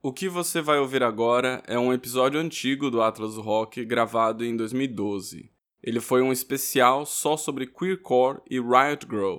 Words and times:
O 0.00 0.12
que 0.12 0.28
você 0.28 0.60
vai 0.62 0.78
ouvir 0.78 1.02
agora 1.02 1.60
é 1.66 1.76
um 1.76 1.92
episódio 1.92 2.38
antigo 2.38 2.88
do 2.88 3.02
Atlas 3.02 3.34
do 3.34 3.40
Rock 3.40 3.84
gravado 3.84 4.44
em 4.44 4.56
2012. 4.56 5.50
Ele 5.82 5.98
foi 5.98 6.22
um 6.22 6.30
especial 6.30 7.04
só 7.04 7.36
sobre 7.36 7.66
queercore 7.66 8.40
e 8.48 8.60
Riot 8.60 9.04
Girl. 9.10 9.38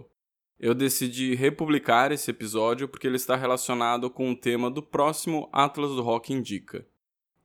Eu 0.60 0.74
decidi 0.74 1.34
republicar 1.34 2.12
esse 2.12 2.30
episódio 2.30 2.90
porque 2.90 3.08
ele 3.08 3.16
está 3.16 3.38
relacionado 3.38 4.10
com 4.10 4.32
o 4.32 4.36
tema 4.36 4.70
do 4.70 4.84
próximo 4.84 5.48
Atlas 5.54 5.92
do 5.92 6.02
Rock 6.02 6.34
Indica. 6.34 6.86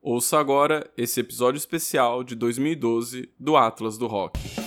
Ouça 0.01 0.37
agora 0.37 0.91
esse 0.97 1.21
episódio 1.21 1.57
especial 1.57 2.21
de 2.21 2.35
2012 2.35 3.29
do 3.39 3.55
Atlas 3.55 3.97
do 3.97 4.07
Rock. 4.07 4.64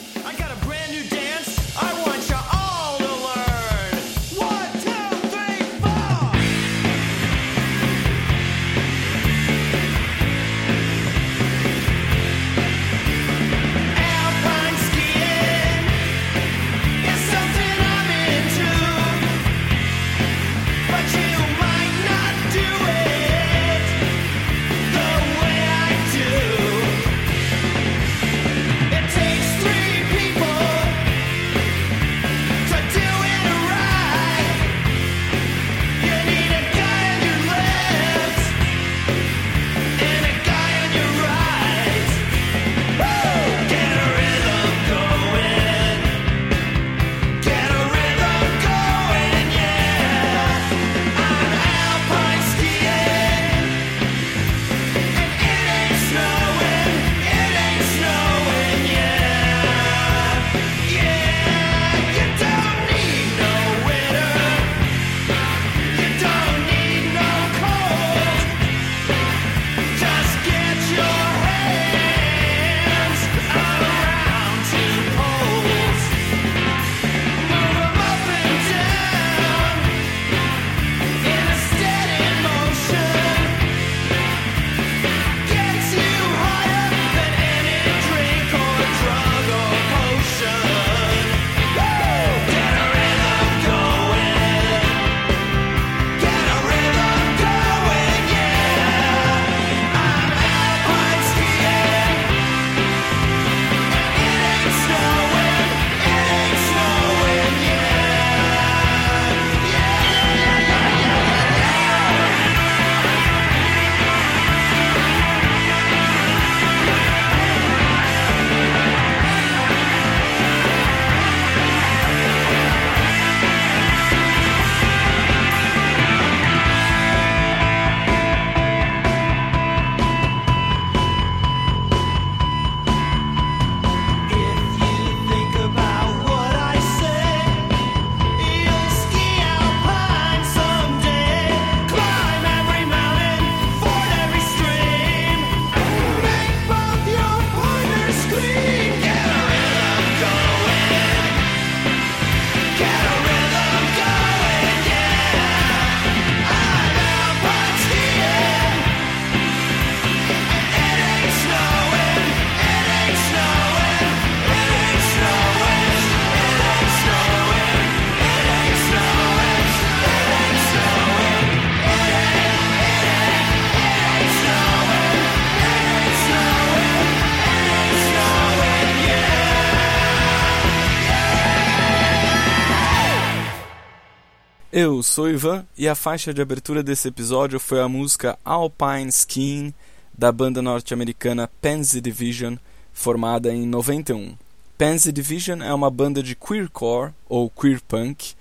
Eu 184.80 185.02
sou 185.02 185.28
Ivan 185.28 185.66
e 185.76 185.88
a 185.88 185.96
faixa 185.96 186.32
de 186.32 186.40
abertura 186.40 186.84
desse 186.84 187.08
episódio 187.08 187.58
foi 187.58 187.80
a 187.80 187.88
música 187.88 188.38
Alpine 188.44 189.08
Skiing 189.08 189.74
da 190.16 190.30
banda 190.30 190.62
norte-americana 190.62 191.50
Pansy 191.60 192.00
Division, 192.00 192.54
formada 192.92 193.52
em 193.52 193.66
91. 193.66 194.36
Pansy 194.78 195.10
Division 195.10 195.62
é 195.62 195.74
uma 195.74 195.90
banda 195.90 196.22
de 196.22 196.36
queercore 196.36 197.12
ou 197.28 197.50
queer 197.50 197.80
punk, 197.88 198.34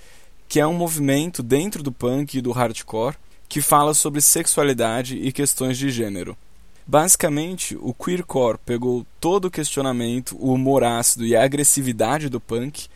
que 0.47 0.59
é 0.59 0.67
um 0.67 0.75
movimento 0.75 1.41
dentro 1.41 1.81
do 1.81 1.91
punk 1.91 2.37
e 2.37 2.41
do 2.41 2.51
hardcore 2.51 3.17
que 3.49 3.59
fala 3.59 3.95
sobre 3.95 4.21
sexualidade 4.21 5.17
e 5.17 5.31
questões 5.31 5.75
de 5.75 5.89
gênero. 5.89 6.37
Basicamente, 6.85 7.75
o 7.81 7.95
queercore 7.95 8.59
pegou 8.63 9.07
todo 9.19 9.45
o 9.45 9.51
questionamento, 9.51 10.37
o 10.39 10.53
humor 10.53 10.83
ácido 10.83 11.25
e 11.25 11.35
a 11.35 11.43
agressividade 11.43 12.29
do 12.29 12.39
punk 12.39 12.87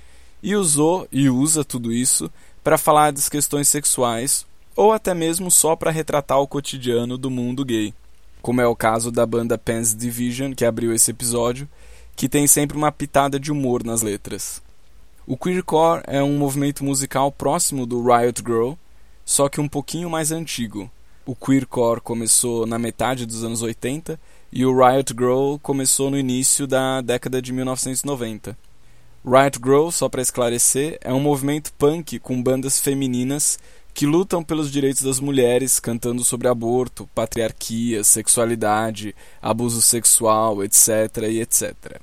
e 0.41 0.55
usou 0.55 1.07
e 1.11 1.29
usa 1.29 1.63
tudo 1.63 1.91
isso 1.91 2.31
para 2.63 2.77
falar 2.77 3.11
das 3.11 3.29
questões 3.29 3.67
sexuais 3.67 4.45
ou 4.75 4.91
até 4.91 5.13
mesmo 5.13 5.51
só 5.51 5.75
para 5.75 5.91
retratar 5.91 6.39
o 6.39 6.47
cotidiano 6.47 7.17
do 7.17 7.29
mundo 7.29 7.65
gay, 7.65 7.93
como 8.41 8.61
é 8.61 8.67
o 8.67 8.75
caso 8.75 9.11
da 9.11 9.25
banda 9.25 9.57
Pans 9.57 9.95
Division, 9.95 10.53
que 10.53 10.65
abriu 10.65 10.93
esse 10.93 11.11
episódio, 11.11 11.67
que 12.15 12.29
tem 12.29 12.47
sempre 12.47 12.77
uma 12.77 12.91
pitada 12.91 13.39
de 13.39 13.51
humor 13.51 13.83
nas 13.83 14.01
letras. 14.01 14.61
O 15.27 15.37
queercore 15.37 16.01
é 16.07 16.21
um 16.23 16.37
movimento 16.37 16.83
musical 16.83 17.31
próximo 17.31 17.85
do 17.85 18.03
Riot 18.03 18.41
Girl, 18.41 18.73
só 19.23 19.47
que 19.47 19.61
um 19.61 19.67
pouquinho 19.67 20.09
mais 20.09 20.31
antigo. 20.31 20.89
O 21.25 21.35
queercore 21.35 22.01
começou 22.01 22.65
na 22.65 22.79
metade 22.79 23.25
dos 23.25 23.43
anos 23.43 23.61
80 23.61 24.19
e 24.51 24.65
o 24.65 24.75
Riot 24.75 25.13
Girl 25.13 25.57
começou 25.61 26.09
no 26.09 26.17
início 26.17 26.65
da 26.65 27.01
década 27.01 27.41
de 27.41 27.53
1990. 27.53 28.57
Riot 29.23 29.59
Girl, 29.63 29.91
só 29.91 30.09
para 30.09 30.21
esclarecer, 30.21 30.97
é 30.99 31.13
um 31.13 31.19
movimento 31.19 31.71
punk 31.73 32.17
com 32.17 32.41
bandas 32.41 32.79
femininas 32.79 33.59
que 33.93 34.07
lutam 34.07 34.43
pelos 34.43 34.71
direitos 34.71 35.03
das 35.03 35.19
mulheres, 35.19 35.79
cantando 35.79 36.23
sobre 36.23 36.47
aborto, 36.47 37.07
patriarquia, 37.13 38.03
sexualidade, 38.03 39.13
abuso 39.39 39.79
sexual, 39.79 40.63
etc. 40.63 41.17
e 41.29 41.39
etc. 41.39 42.01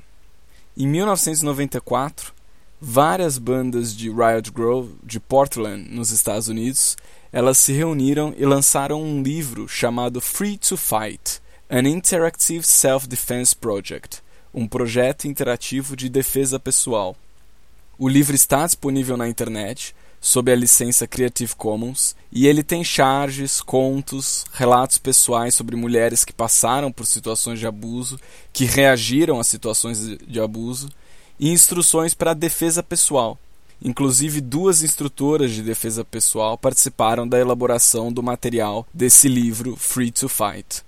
Em 0.76 0.86
1994, 0.86 2.32
várias 2.80 3.36
bandas 3.36 3.96
de 3.96 4.08
Riot 4.10 4.52
Girl 4.54 4.86
de 5.02 5.18
Portland, 5.18 5.90
nos 5.90 6.10
Estados 6.10 6.46
Unidos, 6.46 6.96
elas 7.32 7.58
se 7.58 7.72
reuniram 7.72 8.32
e 8.36 8.46
lançaram 8.46 9.02
um 9.02 9.22
livro 9.22 9.66
chamado 9.66 10.20
Free 10.20 10.56
to 10.56 10.76
Fight: 10.76 11.40
An 11.68 11.88
Interactive 11.88 12.62
Self-Defense 12.62 13.56
Project 13.56 14.22
um 14.52 14.66
projeto 14.66 15.26
interativo 15.26 15.96
de 15.96 16.08
defesa 16.08 16.58
pessoal. 16.58 17.16
O 17.98 18.08
livro 18.08 18.34
está 18.34 18.64
disponível 18.64 19.16
na 19.16 19.28
internet, 19.28 19.94
sob 20.20 20.50
a 20.52 20.56
licença 20.56 21.06
Creative 21.06 21.54
Commons, 21.56 22.14
e 22.30 22.46
ele 22.46 22.62
tem 22.62 22.82
charges, 22.82 23.60
contos, 23.60 24.44
relatos 24.52 24.98
pessoais 24.98 25.54
sobre 25.54 25.76
mulheres 25.76 26.24
que 26.24 26.32
passaram 26.32 26.90
por 26.90 27.06
situações 27.06 27.58
de 27.58 27.66
abuso, 27.66 28.18
que 28.52 28.64
reagiram 28.64 29.38
a 29.38 29.44
situações 29.44 30.16
de 30.18 30.40
abuso, 30.40 30.88
e 31.38 31.50
instruções 31.50 32.14
para 32.14 32.34
defesa 32.34 32.82
pessoal. 32.82 33.38
Inclusive, 33.80 34.40
duas 34.40 34.82
instrutoras 34.82 35.52
de 35.52 35.62
defesa 35.62 36.04
pessoal 36.04 36.58
participaram 36.58 37.28
da 37.28 37.38
elaboração 37.38 38.12
do 38.12 38.22
material 38.22 38.84
desse 38.92 39.28
livro 39.28 39.76
Free 39.76 40.10
to 40.10 40.28
Fight. 40.28 40.82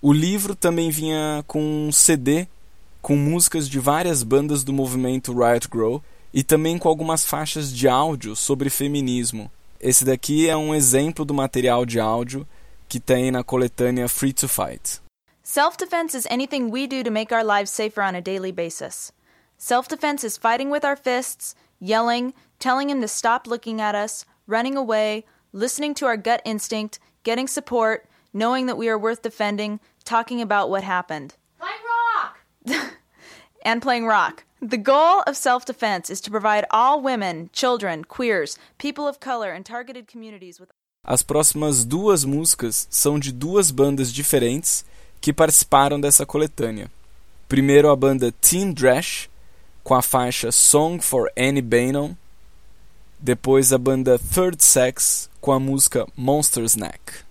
O 0.00 0.12
livro 0.12 0.54
também 0.54 0.90
vinha 0.90 1.44
com 1.46 1.60
um 1.88 1.92
CD 1.92 2.46
com 3.02 3.16
músicas 3.16 3.68
de 3.68 3.78
várias 3.78 4.22
bandas 4.22 4.62
do 4.62 4.72
movimento 4.72 5.32
Riot 5.32 5.68
Grrrl 5.68 5.98
e 6.32 6.42
também 6.42 6.78
com 6.78 6.88
algumas 6.88 7.24
faixas 7.24 7.72
de 7.72 7.88
áudio 7.88 8.36
sobre 8.36 8.70
feminismo. 8.70 9.50
Esse 9.80 10.04
daqui 10.04 10.48
é 10.48 10.56
um 10.56 10.74
exemplo 10.74 11.24
do 11.24 11.32
material 11.32 11.86
de 11.86 11.98
áudio 11.98 12.46
que 12.88 13.00
tem 13.00 13.30
na 13.30 13.42
coletânea 13.42 14.08
Free 14.08 14.32
to 14.32 14.48
Fight. 14.48 15.00
Self-defense 15.42 16.16
is 16.16 16.26
anything 16.30 16.70
we 16.70 16.86
do 16.86 17.02
to 17.02 17.10
make 17.10 17.34
our 17.34 17.42
lives 17.42 17.70
safer 17.70 18.02
on 18.02 18.14
a 18.14 18.20
daily 18.20 18.52
basis. 18.52 19.12
Self-defense 19.58 20.24
is 20.24 20.36
fighting 20.36 20.70
with 20.70 20.84
our 20.84 20.96
fists, 20.96 21.54
yelling, 21.80 22.32
telling 22.58 22.90
him 22.90 23.00
to 23.00 23.08
stop 23.08 23.46
looking 23.46 23.80
at 23.80 23.94
us, 23.94 24.24
running 24.46 24.76
away, 24.76 25.24
listening 25.52 25.94
to 25.94 26.06
our 26.06 26.16
gut 26.16 26.40
instinct, 26.44 27.00
getting 27.24 27.48
support, 27.48 28.06
knowing 28.32 28.66
that 28.66 28.76
we 28.76 28.88
are 28.88 28.98
worth 28.98 29.22
defending, 29.22 29.80
talking 30.04 30.40
about 30.40 30.70
what 30.70 30.84
happened. 30.84 31.34
And 33.64 33.82
playing 33.82 34.06
rock. 34.06 34.44
The 34.62 34.78
goal 34.78 35.22
of 35.26 35.36
self 35.36 35.64
defense 35.64 36.10
is 36.10 36.20
to 36.22 36.30
provide 36.30 36.66
all 36.70 37.00
women, 37.00 37.50
children, 37.52 38.04
queers, 38.04 38.58
people 38.78 39.06
of 39.06 39.20
color, 39.20 39.52
and 39.52 39.64
targeted 39.64 40.06
communities 40.06 40.58
with. 40.58 40.70
As 41.02 41.22
próximas 41.22 41.84
duas 41.84 42.24
músicas 42.24 42.86
são 42.90 43.18
de 43.18 43.32
duas 43.32 43.70
bandas 43.70 44.12
diferentes 44.12 44.84
que 45.20 45.32
participaram 45.32 45.98
dessa 45.98 46.26
coletânea. 46.26 46.90
Primeiro 47.48 47.90
a 47.90 47.96
banda 47.96 48.30
Teen 48.32 48.72
Drash, 48.72 49.28
com 49.82 49.94
a 49.94 50.02
faixa 50.02 50.52
Song 50.52 51.00
for 51.00 51.30
Annie 51.36 51.62
Bannon. 51.62 52.14
Depois 53.18 53.72
a 53.72 53.78
banda 53.78 54.18
Third 54.18 54.62
Sex, 54.62 55.28
com 55.40 55.52
a 55.52 55.60
música 55.60 56.06
Monster's 56.16 56.76
Neck. 56.76 57.24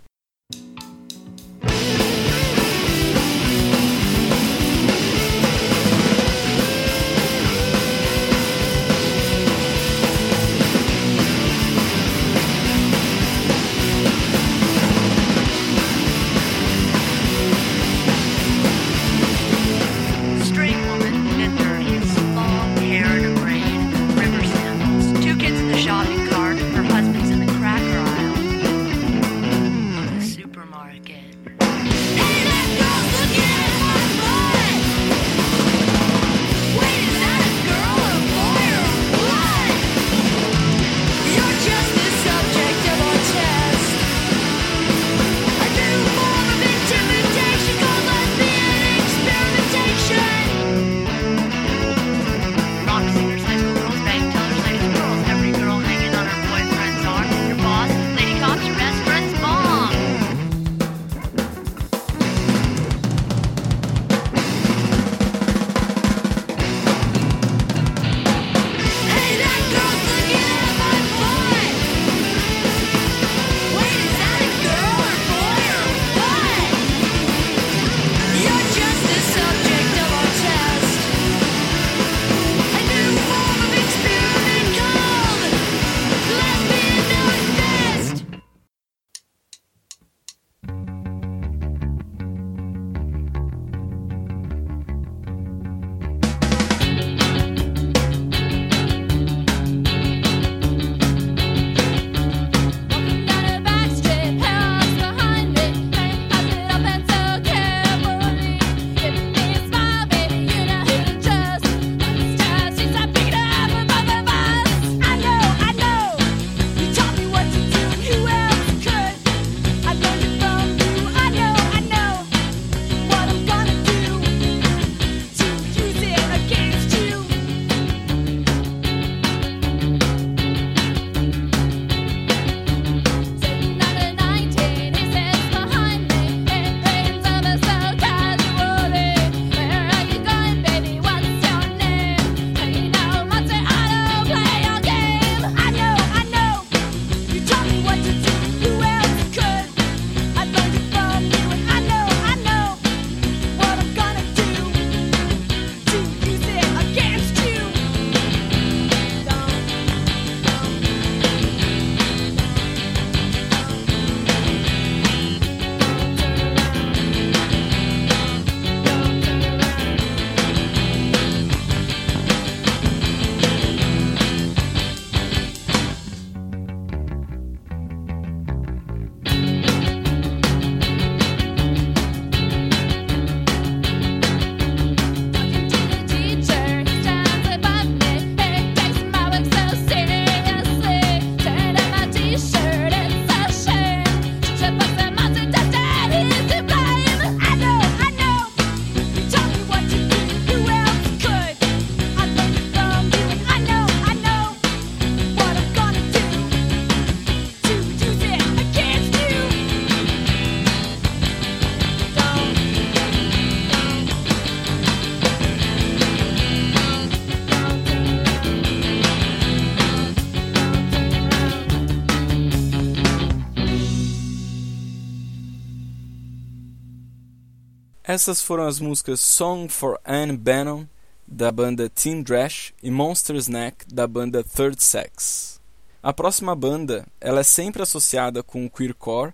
Essas 228.20 228.42
foram 228.42 228.68
as 228.68 228.82
músicas 228.82 229.22
Song 229.22 229.70
for 229.70 229.98
Anne 230.04 230.36
Bannon, 230.36 230.86
da 231.26 231.50
banda 231.54 231.90
Teen 231.90 232.22
Drash, 232.22 232.74
e 232.84 232.92
Monster's 232.92 233.48
Neck, 233.48 233.86
da 233.88 234.06
banda 234.06 234.44
Third 234.44 234.84
Sex. 234.84 235.62
A 236.04 236.12
próxima 236.12 236.54
banda 236.54 237.08
ela 237.22 237.40
é 237.40 237.44
sempre 237.44 237.82
associada 237.82 238.44
com 238.44 238.66
o 238.66 238.70
queercore, 238.70 239.34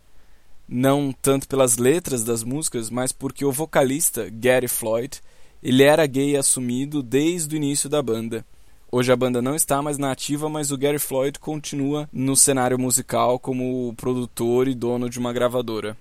não 0.70 1.12
tanto 1.12 1.48
pelas 1.48 1.77
letras 1.77 2.24
das 2.24 2.44
músicas, 2.44 2.92
mas 2.92 3.12
porque 3.12 3.44
o 3.44 3.51
vocalista 3.51 4.30
Gary 4.30 4.68
Floyd 4.68 5.20
ele 5.63 5.82
era 5.82 6.06
gay 6.06 6.38
assumido 6.38 7.01
desde 7.01 7.56
o 7.56 7.58
início 7.58 7.89
da 7.89 8.04
banda. 8.04 8.46
Hoje 8.92 9.12
a 9.12 9.15
banda 9.15 9.42
não 9.42 9.56
está 9.56 9.82
mais 9.82 9.98
na 9.98 10.12
ativa, 10.12 10.48
mas 10.48 10.70
o 10.70 10.77
Gary 10.77 11.00
Floyd 11.00 11.39
continua 11.39 12.08
no 12.13 12.36
cenário 12.36 12.77
musical 12.77 13.39
como 13.39 13.96
produtor 13.98 14.68
e 14.68 14.75
dono 14.75 15.10
de 15.10 15.18
uma 15.18 15.34
gravadora. 15.34 15.98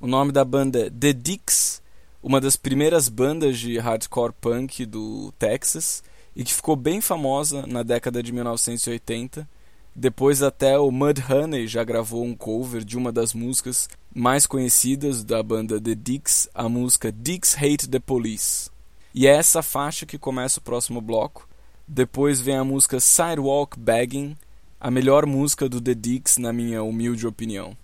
O 0.00 0.06
nome 0.06 0.30
da 0.30 0.44
banda 0.44 0.86
é 0.86 0.90
The 0.90 1.12
Dicks 1.12 1.82
uma 2.24 2.40
das 2.40 2.56
primeiras 2.56 3.10
bandas 3.10 3.58
de 3.58 3.76
hardcore 3.76 4.32
punk 4.40 4.86
do 4.86 5.30
Texas 5.38 6.02
e 6.34 6.42
que 6.42 6.54
ficou 6.54 6.74
bem 6.74 7.02
famosa 7.02 7.66
na 7.66 7.82
década 7.82 8.22
de 8.22 8.32
1980. 8.32 9.46
Depois 9.94 10.42
até 10.42 10.78
o 10.78 10.90
Mudhoney 10.90 11.66
já 11.66 11.84
gravou 11.84 12.24
um 12.24 12.34
cover 12.34 12.82
de 12.82 12.96
uma 12.96 13.12
das 13.12 13.34
músicas 13.34 13.90
mais 14.12 14.46
conhecidas 14.46 15.22
da 15.22 15.42
banda 15.42 15.78
The 15.78 15.94
Dicks, 15.94 16.48
a 16.54 16.66
música 16.66 17.12
Dicks 17.12 17.54
Hate 17.58 17.86
the 17.86 18.00
Police. 18.00 18.70
E 19.14 19.26
é 19.26 19.36
essa 19.36 19.62
faixa 19.62 20.06
que 20.06 20.16
começa 20.16 20.60
o 20.60 20.62
próximo 20.62 21.02
bloco. 21.02 21.46
Depois 21.86 22.40
vem 22.40 22.56
a 22.56 22.64
música 22.64 23.00
Sidewalk 23.00 23.78
Bagging, 23.78 24.34
a 24.80 24.90
melhor 24.90 25.26
música 25.26 25.68
do 25.68 25.78
The 25.78 25.94
Dicks 25.94 26.38
na 26.38 26.54
minha 26.54 26.82
humilde 26.82 27.26
opinião. 27.26 27.76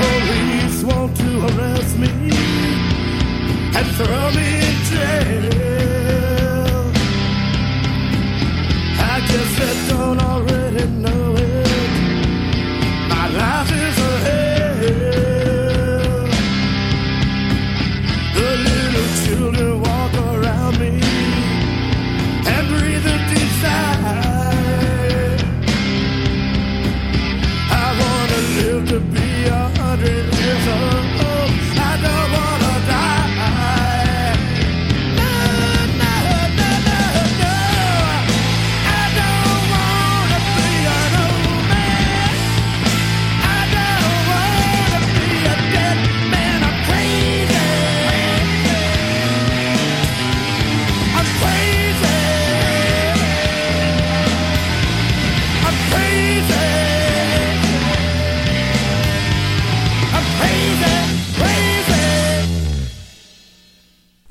police 0.00 0.84
want 0.84 1.16
to 1.16 1.30
arrest 1.48 1.98
me 1.98 2.12
and 3.76 3.86
throw 3.96 4.30
me 4.36 4.46
in 4.68 4.76
jail. 4.90 5.67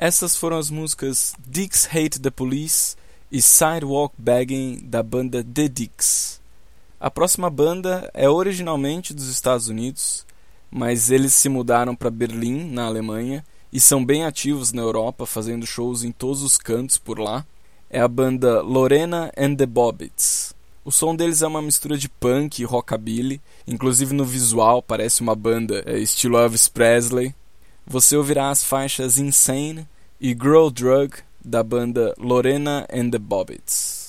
Essas 0.07 0.37
foram 0.37 0.57
as 0.57 0.69
músicas 0.69 1.35
Dicks 1.45 1.85
Hate 1.85 2.17
the 2.21 2.29
Police 2.29 2.95
e 3.29 3.41
Sidewalk 3.41 4.15
Bagging 4.17 4.79
da 4.81 5.03
banda 5.03 5.43
The 5.43 5.67
Dicks. 5.67 6.39
A 6.97 7.11
próxima 7.11 7.49
banda 7.49 8.09
é 8.13 8.29
originalmente 8.29 9.13
dos 9.13 9.27
Estados 9.27 9.67
Unidos, 9.67 10.25
mas 10.71 11.11
eles 11.11 11.33
se 11.33 11.49
mudaram 11.49 11.93
para 11.93 12.09
Berlim, 12.09 12.71
na 12.71 12.85
Alemanha, 12.85 13.43
e 13.69 13.81
são 13.81 14.05
bem 14.05 14.23
ativos 14.23 14.71
na 14.71 14.81
Europa, 14.81 15.25
fazendo 15.25 15.67
shows 15.67 16.05
em 16.05 16.11
todos 16.13 16.41
os 16.41 16.57
cantos 16.57 16.97
por 16.97 17.19
lá. 17.19 17.45
É 17.89 17.99
a 17.99 18.07
banda 18.07 18.61
Lorena 18.61 19.29
and 19.37 19.55
the 19.55 19.65
Bobbits. 19.65 20.55
O 20.85 20.91
som 20.91 21.17
deles 21.17 21.41
é 21.41 21.47
uma 21.47 21.61
mistura 21.61 21.97
de 21.97 22.07
punk 22.07 22.61
e 22.61 22.63
rockabilly, 22.63 23.41
inclusive 23.67 24.13
no 24.13 24.23
visual 24.23 24.81
parece 24.81 25.19
uma 25.19 25.35
banda 25.35 25.83
é 25.85 25.99
estilo 25.99 26.37
Elvis 26.37 26.69
Presley. 26.69 27.35
Você 27.85 28.15
ouvirá 28.15 28.49
as 28.49 28.63
faixas 28.63 29.17
Insane, 29.17 29.85
e 30.19 30.33
Grow 30.33 30.71
Drug 30.71 31.13
da 31.43 31.63
banda 31.63 32.13
Lorena 32.17 32.85
and 32.89 33.11
the 33.11 33.19
Bobbits. 33.19 34.06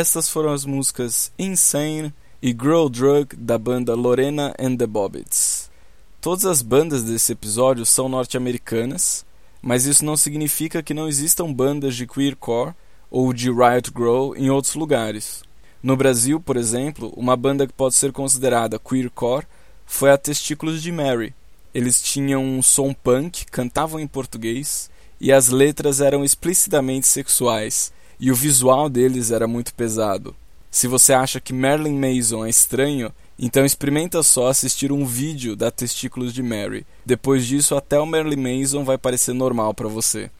Essas 0.00 0.30
foram 0.30 0.50
as 0.50 0.64
músicas 0.64 1.30
Insane 1.38 2.10
e 2.40 2.54
Grow 2.54 2.88
Drug 2.88 3.36
da 3.36 3.58
banda 3.58 3.94
Lorena 3.94 4.54
and 4.58 4.74
the 4.76 4.86
Bobbits. 4.86 5.70
Todas 6.22 6.46
as 6.46 6.62
bandas 6.62 7.02
desse 7.02 7.32
episódio 7.32 7.84
são 7.84 8.08
norte-americanas, 8.08 9.26
mas 9.60 9.84
isso 9.84 10.02
não 10.02 10.16
significa 10.16 10.82
que 10.82 10.94
não 10.94 11.06
existam 11.06 11.52
bandas 11.52 11.94
de 11.94 12.06
queercore 12.06 12.72
ou 13.10 13.30
de 13.34 13.50
riot 13.50 13.90
grow 13.90 14.34
em 14.34 14.48
outros 14.48 14.74
lugares. 14.74 15.42
No 15.82 15.98
Brasil, 15.98 16.40
por 16.40 16.56
exemplo, 16.56 17.12
uma 17.14 17.36
banda 17.36 17.66
que 17.66 17.72
pode 17.74 17.94
ser 17.94 18.10
considerada 18.10 18.78
queercore 18.78 19.46
foi 19.84 20.10
a 20.10 20.16
Testículos 20.16 20.80
de 20.82 20.90
Mary. 20.90 21.34
Eles 21.74 22.00
tinham 22.00 22.42
um 22.42 22.62
som 22.62 22.94
punk, 22.94 23.44
cantavam 23.50 24.00
em 24.00 24.06
português 24.06 24.90
e 25.20 25.30
as 25.30 25.50
letras 25.50 26.00
eram 26.00 26.24
explicitamente 26.24 27.06
sexuais, 27.06 27.92
e 28.20 28.30
o 28.30 28.34
visual 28.34 28.90
deles 28.90 29.30
era 29.30 29.48
muito 29.48 29.74
pesado. 29.74 30.36
Se 30.70 30.86
você 30.86 31.12
acha 31.12 31.40
que 31.40 31.54
Marilyn 31.54 31.98
Mason 31.98 32.44
é 32.44 32.50
estranho, 32.50 33.10
então 33.38 33.64
experimenta 33.64 34.22
só 34.22 34.48
assistir 34.48 34.92
um 34.92 35.06
vídeo 35.06 35.56
da 35.56 35.70
Testículos 35.70 36.32
de 36.32 36.42
Mary. 36.42 36.86
Depois 37.04 37.46
disso, 37.46 37.74
até 37.74 37.98
o 37.98 38.06
Marilyn 38.06 38.60
Mason 38.60 38.84
vai 38.84 38.98
parecer 38.98 39.32
normal 39.32 39.72
para 39.72 39.88
você. 39.88 40.30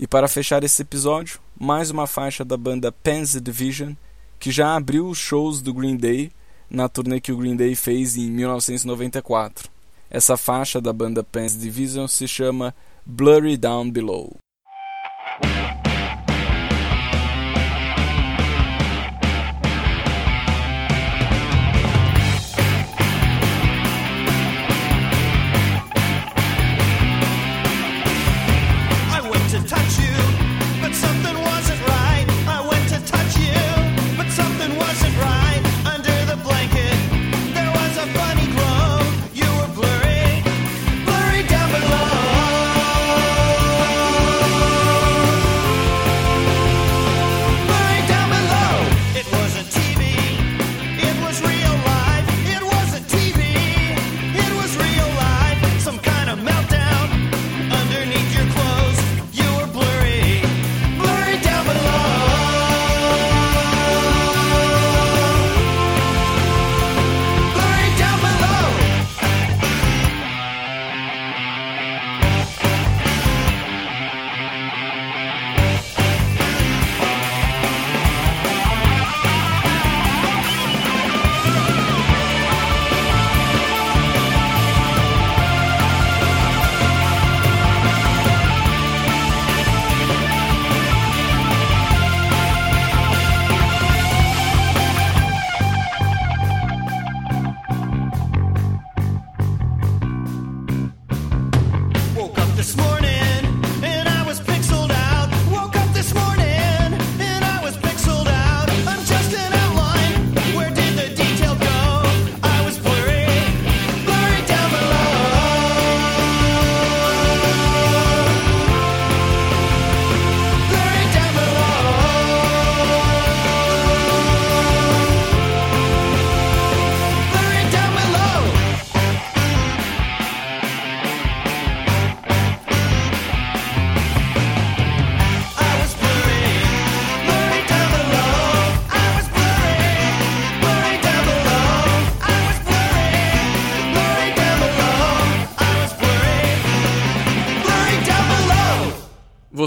E 0.00 0.06
para 0.06 0.26
fechar 0.26 0.64
esse 0.64 0.80
episódio, 0.80 1.38
mais 1.60 1.90
uma 1.90 2.06
faixa 2.06 2.44
da 2.44 2.56
banda 2.56 2.90
Pansy 2.90 3.40
Division, 3.40 3.92
que 4.40 4.50
já 4.50 4.74
abriu 4.74 5.06
os 5.06 5.18
shows 5.18 5.60
do 5.60 5.74
Green 5.74 5.96
Day 5.96 6.32
na 6.68 6.88
turnê 6.88 7.20
que 7.20 7.30
o 7.30 7.36
Green 7.36 7.54
Day 7.54 7.76
fez 7.76 8.16
em 8.16 8.30
1994. 8.30 9.70
Essa 10.10 10.36
faixa 10.36 10.80
da 10.80 10.92
banda 10.92 11.22
Pansy 11.22 11.58
Division 11.58 12.06
se 12.08 12.26
chama 12.26 12.74
Blurry 13.06 13.56
Down 13.56 13.90
Below. 13.90 14.41